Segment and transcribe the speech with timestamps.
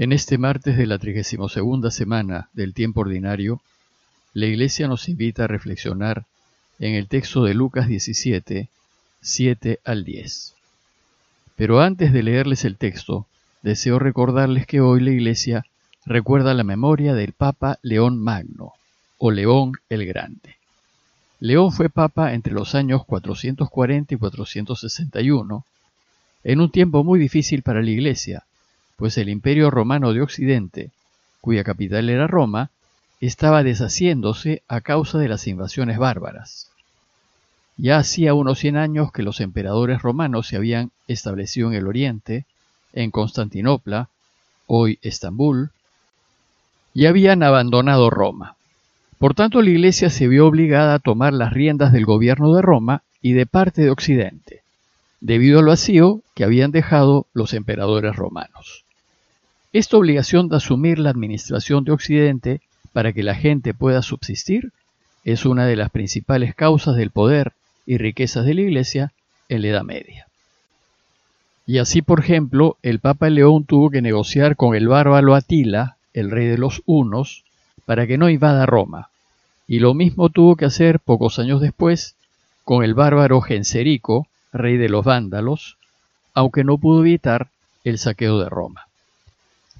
[0.00, 3.60] En este martes de la 32 semana del tiempo ordinario,
[4.32, 6.24] la Iglesia nos invita a reflexionar
[6.78, 8.70] en el texto de Lucas 17,
[9.20, 10.54] 7 al 10.
[11.54, 13.26] Pero antes de leerles el texto,
[13.60, 15.66] deseo recordarles que hoy la Iglesia
[16.06, 18.72] recuerda la memoria del Papa León Magno,
[19.18, 20.56] o León el Grande.
[21.40, 25.66] León fue papa entre los años 440 y 461,
[26.44, 28.44] en un tiempo muy difícil para la Iglesia,
[29.00, 30.90] pues el Imperio Romano de Occidente,
[31.40, 32.68] cuya capital era Roma,
[33.22, 36.70] estaba deshaciéndose a causa de las invasiones bárbaras.
[37.78, 42.44] Ya hacía unos cien años que los emperadores romanos se habían establecido en el Oriente,
[42.92, 44.10] en Constantinopla,
[44.66, 45.70] hoy Estambul,
[46.92, 48.56] y habían abandonado Roma.
[49.16, 53.02] Por tanto, la Iglesia se vio obligada a tomar las riendas del gobierno de Roma
[53.22, 54.60] y de parte de Occidente,
[55.22, 58.84] debido al vacío que habían dejado los emperadores romanos.
[59.72, 62.60] Esta obligación de asumir la administración de Occidente
[62.92, 64.72] para que la gente pueda subsistir
[65.24, 67.52] es una de las principales causas del poder
[67.86, 69.12] y riquezas de la Iglesia
[69.48, 70.26] en la Edad Media.
[71.66, 76.32] Y así, por ejemplo, el Papa León tuvo que negociar con el bárbaro Atila, el
[76.32, 77.44] rey de los hunos,
[77.84, 79.10] para que no invada Roma,
[79.68, 82.16] y lo mismo tuvo que hacer pocos años después
[82.64, 85.76] con el bárbaro Genserico, rey de los vándalos,
[86.34, 87.50] aunque no pudo evitar
[87.84, 88.89] el saqueo de Roma.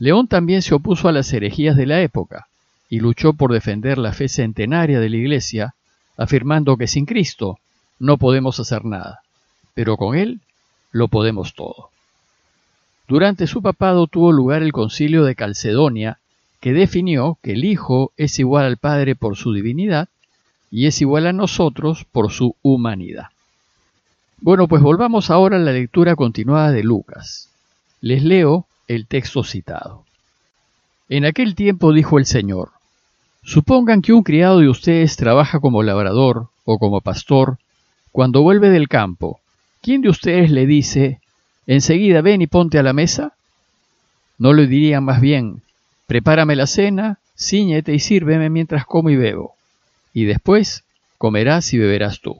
[0.00, 2.48] León también se opuso a las herejías de la época
[2.88, 5.74] y luchó por defender la fe centenaria de la Iglesia,
[6.16, 7.58] afirmando que sin Cristo
[7.98, 9.20] no podemos hacer nada,
[9.74, 10.40] pero con Él
[10.90, 11.90] lo podemos todo.
[13.08, 16.18] Durante su papado tuvo lugar el concilio de Calcedonia,
[16.60, 20.08] que definió que el Hijo es igual al Padre por su divinidad
[20.70, 23.26] y es igual a nosotros por su humanidad.
[24.40, 27.50] Bueno, pues volvamos ahora a la lectura continuada de Lucas.
[28.00, 30.04] Les leo el texto citado.
[31.08, 32.70] En aquel tiempo dijo el Señor,
[33.44, 37.58] Supongan que un criado de ustedes trabaja como labrador o como pastor,
[38.10, 39.38] cuando vuelve del campo,
[39.80, 41.20] ¿quién de ustedes le dice,
[41.68, 43.32] enseguida ven y ponte a la mesa?
[44.38, 45.62] ¿No le dirían más bien,
[46.08, 49.54] prepárame la cena, ciñete y sírveme mientras como y bebo,
[50.12, 50.82] y después
[51.16, 52.38] comerás y beberás tú?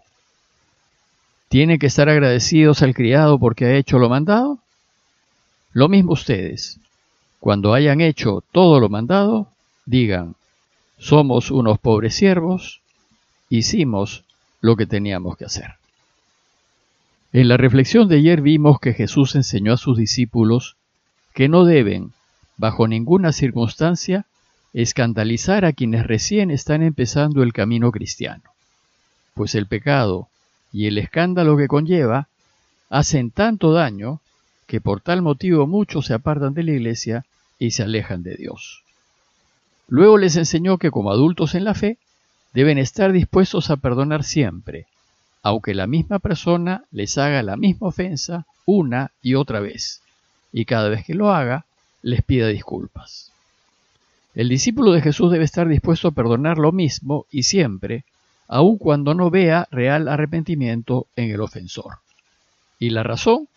[1.48, 4.58] ¿Tienen que estar agradecidos al criado porque ha hecho lo mandado?
[5.72, 6.80] Lo mismo ustedes.
[7.38, 9.48] Cuando hayan hecho todo lo mandado,
[9.86, 10.34] digan,
[10.98, 12.80] somos unos pobres siervos,
[13.48, 14.24] hicimos
[14.60, 15.74] lo que teníamos que hacer.
[17.32, 20.76] En la reflexión de ayer vimos que Jesús enseñó a sus discípulos
[21.32, 22.12] que no deben,
[22.56, 24.26] bajo ninguna circunstancia,
[24.72, 28.42] escandalizar a quienes recién están empezando el camino cristiano,
[29.34, 30.28] pues el pecado
[30.72, 32.28] y el escándalo que conlleva
[32.88, 34.20] hacen tanto daño
[34.70, 37.26] que por tal motivo muchos se apartan de la iglesia
[37.58, 38.84] y se alejan de Dios.
[39.88, 41.98] Luego les enseñó que como adultos en la fe
[42.54, 44.86] deben estar dispuestos a perdonar siempre,
[45.42, 50.02] aunque la misma persona les haga la misma ofensa una y otra vez,
[50.52, 51.64] y cada vez que lo haga
[52.02, 53.32] les pida disculpas.
[54.36, 58.04] El discípulo de Jesús debe estar dispuesto a perdonar lo mismo y siempre,
[58.46, 61.98] aun cuando no vea real arrepentimiento en el ofensor.
[62.78, 63.48] Y la razón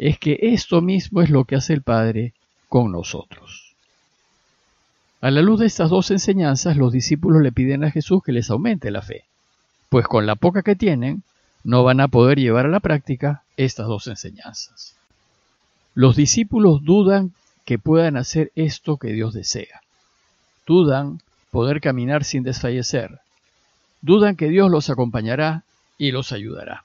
[0.00, 2.32] es que esto mismo es lo que hace el Padre
[2.70, 3.74] con nosotros.
[5.20, 8.48] A la luz de estas dos enseñanzas, los discípulos le piden a Jesús que les
[8.48, 9.24] aumente la fe,
[9.90, 11.22] pues con la poca que tienen,
[11.64, 14.96] no van a poder llevar a la práctica estas dos enseñanzas.
[15.94, 17.34] Los discípulos dudan
[17.66, 19.82] que puedan hacer esto que Dios desea.
[20.66, 23.18] Dudan poder caminar sin desfallecer.
[24.00, 25.64] Dudan que Dios los acompañará
[25.98, 26.84] y los ayudará.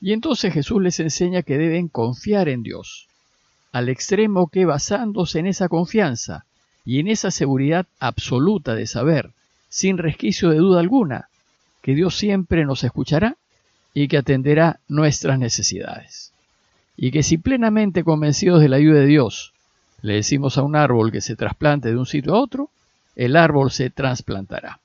[0.00, 3.08] Y entonces Jesús les enseña que deben confiar en Dios,
[3.72, 6.44] al extremo que basándose en esa confianza
[6.84, 9.30] y en esa seguridad absoluta de saber,
[9.68, 11.28] sin resquicio de duda alguna,
[11.82, 13.36] que Dios siempre nos escuchará
[13.94, 16.32] y que atenderá nuestras necesidades.
[16.96, 19.52] Y que si plenamente convencidos de la ayuda de Dios
[20.02, 22.70] le decimos a un árbol que se trasplante de un sitio a otro,
[23.16, 24.78] el árbol se trasplantará.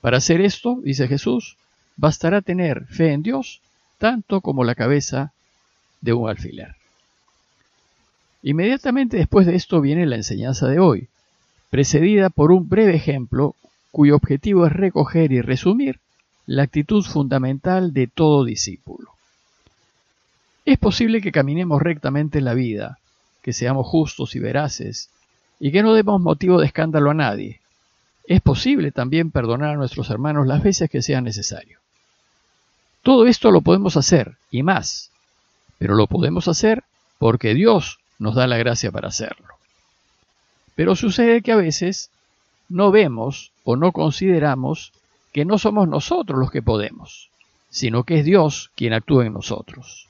[0.00, 1.56] Para hacer esto, dice Jesús,
[1.96, 3.60] bastará tener fe en Dios
[3.98, 5.32] tanto como la cabeza
[6.00, 6.74] de un alfiler.
[8.42, 11.08] Inmediatamente después de esto viene la enseñanza de hoy,
[11.70, 13.54] precedida por un breve ejemplo
[13.90, 15.98] cuyo objetivo es recoger y resumir
[16.46, 19.10] la actitud fundamental de todo discípulo.
[20.64, 22.98] Es posible que caminemos rectamente en la vida,
[23.42, 25.10] que seamos justos y veraces,
[25.58, 27.60] y que no demos motivo de escándalo a nadie.
[28.28, 31.78] Es posible también perdonar a nuestros hermanos las veces que sea necesario.
[33.06, 35.12] Todo esto lo podemos hacer, y más,
[35.78, 36.82] pero lo podemos hacer
[37.18, 39.54] porque Dios nos da la gracia para hacerlo.
[40.74, 42.10] Pero sucede que a veces
[42.68, 44.92] no vemos o no consideramos
[45.32, 47.30] que no somos nosotros los que podemos,
[47.70, 50.08] sino que es Dios quien actúa en nosotros.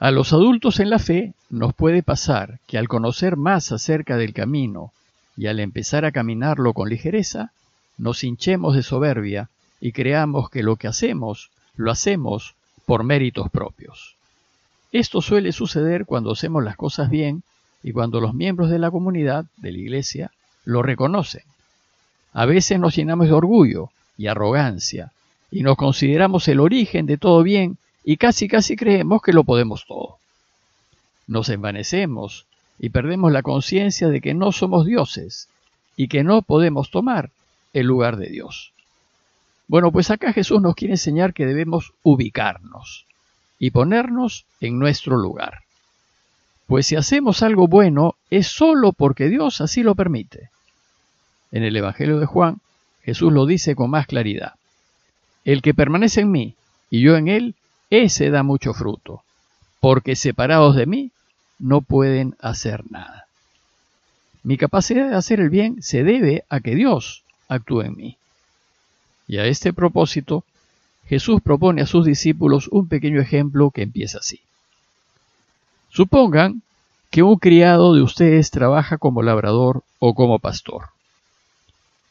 [0.00, 4.34] A los adultos en la fe nos puede pasar que al conocer más acerca del
[4.34, 4.90] camino
[5.36, 7.52] y al empezar a caminarlo con ligereza,
[7.98, 9.48] nos hinchemos de soberbia
[9.82, 12.54] y creamos que lo que hacemos lo hacemos
[12.86, 14.16] por méritos propios.
[14.92, 17.42] Esto suele suceder cuando hacemos las cosas bien
[17.82, 20.30] y cuando los miembros de la comunidad, de la iglesia,
[20.64, 21.42] lo reconocen.
[22.32, 25.12] A veces nos llenamos de orgullo y arrogancia
[25.50, 29.84] y nos consideramos el origen de todo bien y casi casi creemos que lo podemos
[29.86, 30.16] todo.
[31.26, 32.46] Nos envanecemos
[32.78, 35.48] y perdemos la conciencia de que no somos dioses
[35.96, 37.30] y que no podemos tomar
[37.72, 38.71] el lugar de Dios.
[39.68, 43.06] Bueno, pues acá Jesús nos quiere enseñar que debemos ubicarnos
[43.58, 45.60] y ponernos en nuestro lugar.
[46.66, 50.50] Pues si hacemos algo bueno es solo porque Dios así lo permite.
[51.50, 52.60] En el Evangelio de Juan,
[53.02, 54.54] Jesús lo dice con más claridad.
[55.44, 56.54] El que permanece en mí
[56.90, 57.54] y yo en él,
[57.90, 59.22] ese da mucho fruto,
[59.80, 61.10] porque separados de mí
[61.58, 63.26] no pueden hacer nada.
[64.42, 68.16] Mi capacidad de hacer el bien se debe a que Dios actúe en mí.
[69.26, 70.44] Y a este propósito,
[71.06, 74.40] Jesús propone a sus discípulos un pequeño ejemplo que empieza así.
[75.90, 76.62] Supongan
[77.10, 80.86] que un criado de ustedes trabaja como labrador o como pastor.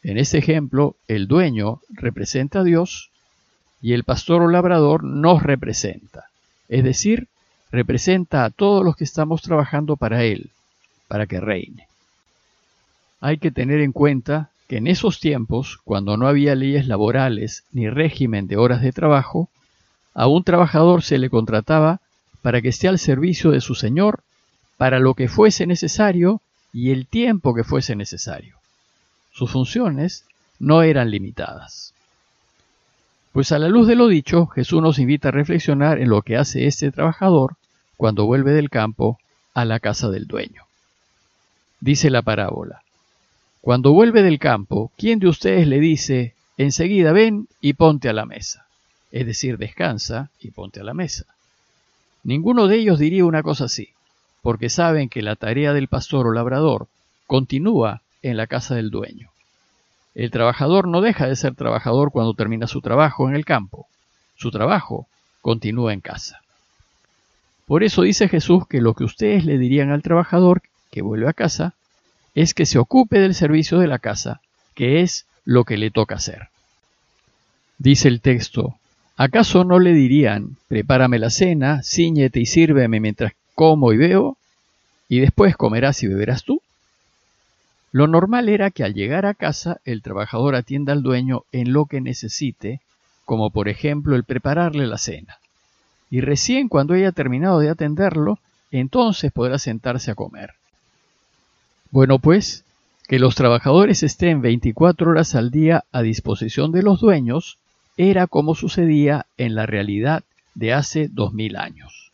[0.03, 3.09] En este ejemplo, el dueño representa a Dios
[3.81, 6.25] y el pastor o labrador nos representa,
[6.69, 7.27] es decir,
[7.71, 10.51] representa a todos los que estamos trabajando para Él,
[11.07, 11.87] para que reine.
[13.19, 17.89] Hay que tener en cuenta que en esos tiempos, cuando no había leyes laborales ni
[17.89, 19.49] régimen de horas de trabajo,
[20.13, 21.99] a un trabajador se le contrataba
[22.41, 24.21] para que esté al servicio de su Señor
[24.77, 26.39] para lo que fuese necesario
[26.71, 28.55] y el tiempo que fuese necesario.
[29.33, 30.23] Sus funciones
[30.57, 31.93] no eran limitadas.
[33.33, 36.37] Pues a la luz de lo dicho, Jesús nos invita a reflexionar en lo que
[36.37, 37.57] hace este trabajador
[37.97, 39.19] cuando vuelve del campo
[39.53, 40.63] a la casa del dueño.
[41.81, 42.83] Dice la parábola,
[43.61, 48.25] cuando vuelve del campo, ¿quién de ustedes le dice, enseguida ven y ponte a la
[48.25, 48.65] mesa?
[49.11, 51.25] Es decir, descansa y ponte a la mesa.
[52.23, 53.89] Ninguno de ellos diría una cosa así,
[54.41, 56.87] porque saben que la tarea del pastor o labrador
[57.27, 59.29] continúa en la casa del dueño.
[60.15, 63.87] El trabajador no deja de ser trabajador cuando termina su trabajo en el campo.
[64.35, 65.07] Su trabajo
[65.41, 66.41] continúa en casa.
[67.67, 71.33] Por eso dice Jesús que lo que ustedes le dirían al trabajador que vuelve a
[71.33, 71.75] casa
[72.35, 74.41] es que se ocupe del servicio de la casa,
[74.75, 76.49] que es lo que le toca hacer.
[77.77, 78.75] Dice el texto,
[79.17, 84.37] ¿acaso no le dirían, prepárame la cena, ciñete y sírveme mientras como y veo,
[85.09, 86.61] y después comerás y beberás tú?
[87.91, 91.85] Lo normal era que al llegar a casa el trabajador atienda al dueño en lo
[91.85, 92.79] que necesite,
[93.25, 95.39] como por ejemplo el prepararle la cena.
[96.09, 98.39] Y recién cuando haya terminado de atenderlo,
[98.71, 100.53] entonces podrá sentarse a comer.
[101.91, 102.63] Bueno, pues,
[103.09, 107.57] que los trabajadores estén 24 horas al día a disposición de los dueños
[107.97, 110.23] era como sucedía en la realidad
[110.55, 112.11] de hace dos mil años.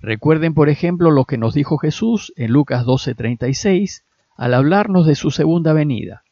[0.00, 4.02] Recuerden, por ejemplo, lo que nos dijo Jesús en Lucas 12:36
[4.38, 6.22] al hablarnos de su segunda venida.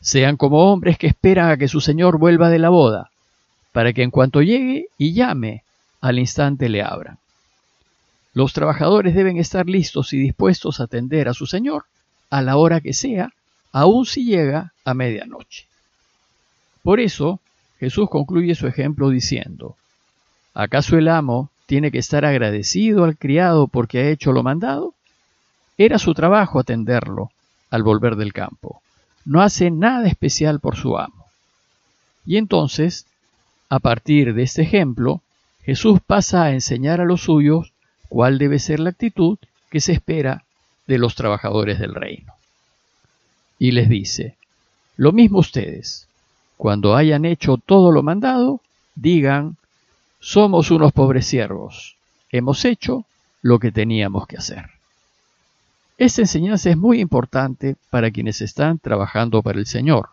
[0.00, 3.10] Sean como hombres que esperan a que su Señor vuelva de la boda,
[3.72, 5.62] para que en cuanto llegue y llame,
[6.02, 7.18] al instante le abran.
[8.38, 11.86] Los trabajadores deben estar listos y dispuestos a atender a su Señor
[12.30, 13.32] a la hora que sea,
[13.72, 15.66] aun si llega a medianoche.
[16.84, 17.40] Por eso,
[17.80, 19.74] Jesús concluye su ejemplo diciendo,
[20.54, 24.94] ¿acaso el amo tiene que estar agradecido al criado porque ha hecho lo mandado?
[25.76, 27.32] Era su trabajo atenderlo
[27.70, 28.82] al volver del campo.
[29.24, 31.26] No hace nada especial por su amo.
[32.24, 33.04] Y entonces,
[33.68, 35.22] a partir de este ejemplo,
[35.64, 37.72] Jesús pasa a enseñar a los suyos
[38.08, 39.38] cuál debe ser la actitud
[39.70, 40.44] que se espera
[40.86, 42.34] de los trabajadores del reino.
[43.58, 44.36] Y les dice,
[44.96, 46.08] lo mismo ustedes,
[46.56, 48.60] cuando hayan hecho todo lo mandado,
[48.94, 49.56] digan,
[50.20, 51.96] somos unos pobres siervos,
[52.30, 53.04] hemos hecho
[53.42, 54.70] lo que teníamos que hacer.
[55.98, 60.10] Esta enseñanza es muy importante para quienes están trabajando para el Señor,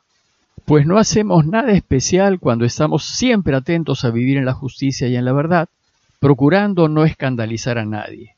[0.65, 5.15] pues no hacemos nada especial cuando estamos siempre atentos a vivir en la justicia y
[5.15, 5.69] en la verdad,
[6.19, 8.35] procurando no escandalizar a nadie.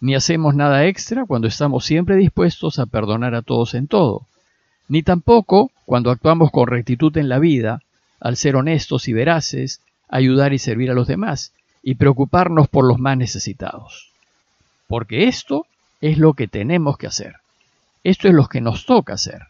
[0.00, 4.26] Ni hacemos nada extra cuando estamos siempre dispuestos a perdonar a todos en todo.
[4.88, 7.82] Ni tampoco cuando actuamos con rectitud en la vida,
[8.20, 12.98] al ser honestos y veraces, ayudar y servir a los demás, y preocuparnos por los
[12.98, 14.10] más necesitados.
[14.86, 15.66] Porque esto
[16.00, 17.36] es lo que tenemos que hacer.
[18.04, 19.48] esto es lo que nos toca hacer.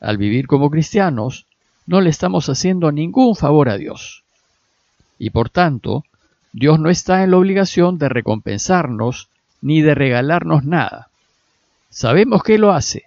[0.00, 1.46] Al vivir como cristianos,
[1.86, 4.22] no le estamos haciendo ningún favor a Dios.
[5.18, 6.04] Y por tanto,
[6.52, 9.28] Dios no está en la obligación de recompensarnos
[9.62, 11.08] ni de regalarnos nada.
[11.90, 13.04] Sabemos que lo hace,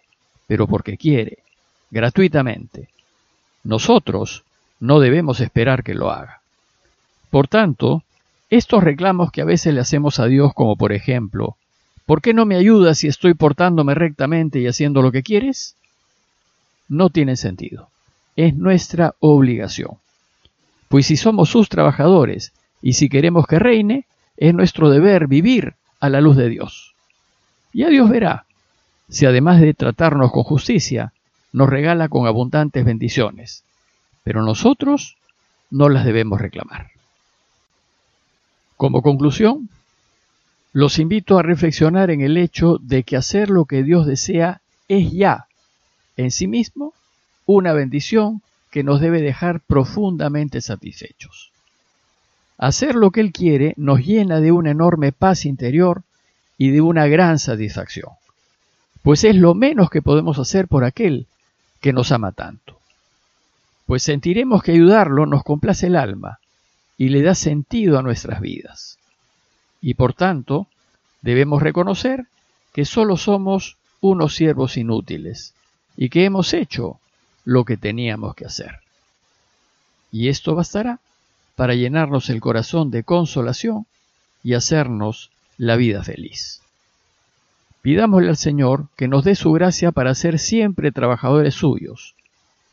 [0.47, 1.39] pero porque quiere,
[1.91, 2.89] gratuitamente.
[3.63, 4.43] Nosotros
[4.79, 6.41] no debemos esperar que lo haga.
[7.29, 8.03] Por tanto,
[8.50, 11.55] estos reclamos que a veces le hacemos a Dios, como por ejemplo,
[12.05, 15.75] ¿por qué no me ayudas si estoy portándome rectamente y haciendo lo que quieres?
[16.88, 17.89] No tienen sentido.
[18.35, 19.97] Es nuestra obligación.
[20.89, 24.05] Pues si somos sus trabajadores y si queremos que reine,
[24.37, 26.93] es nuestro deber vivir a la luz de Dios.
[27.73, 28.45] Ya Dios verá
[29.09, 31.13] si además de tratarnos con justicia,
[31.51, 33.63] nos regala con abundantes bendiciones.
[34.23, 35.17] Pero nosotros
[35.69, 36.91] no las debemos reclamar.
[38.75, 39.69] Como conclusión,
[40.71, 45.11] los invito a reflexionar en el hecho de que hacer lo que Dios desea es
[45.11, 45.45] ya,
[46.17, 46.93] en sí mismo,
[47.45, 51.52] una bendición que nos debe dejar profundamente satisfechos.
[52.57, 56.03] Hacer lo que Él quiere nos llena de una enorme paz interior
[56.57, 58.12] y de una gran satisfacción,
[59.01, 61.27] pues es lo menos que podemos hacer por aquel
[61.81, 62.79] que nos ama tanto.
[63.86, 66.39] Pues sentiremos que ayudarlo nos complace el alma
[66.98, 68.98] y le da sentido a nuestras vidas.
[69.81, 70.67] Y por tanto,
[71.22, 72.27] debemos reconocer
[72.72, 75.53] que solo somos unos siervos inútiles
[75.98, 77.00] y que hemos hecho
[77.43, 78.79] lo que teníamos que hacer.
[80.12, 81.00] Y esto bastará
[81.55, 83.86] para llenarnos el corazón de consolación
[84.43, 86.62] y hacernos la vida feliz.
[87.81, 92.15] Pidámosle al Señor que nos dé su gracia para ser siempre trabajadores suyos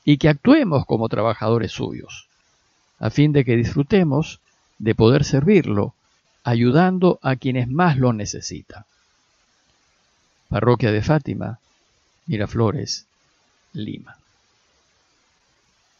[0.04, 2.28] y que actuemos como trabajadores suyos,
[2.98, 4.40] a fin de que disfrutemos
[4.78, 5.94] de poder servirlo,
[6.42, 8.84] ayudando a quienes más lo necesitan.
[10.48, 11.58] Parroquia de Fátima,
[12.26, 13.06] Miraflores,
[13.72, 14.19] Lima.